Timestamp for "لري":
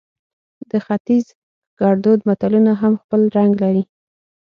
3.63-3.83